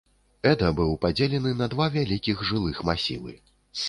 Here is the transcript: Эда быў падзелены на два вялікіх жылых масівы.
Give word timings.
Эда 0.51 0.69
быў 0.77 0.95
падзелены 1.03 1.51
на 1.59 1.67
два 1.73 1.85
вялікіх 1.97 2.41
жылых 2.53 2.81
масівы. 2.91 3.37